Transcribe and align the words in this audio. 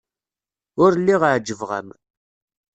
Ur 0.83 0.91
lliɣ 0.99 1.21
ɛejbeɣ-am. 1.31 1.87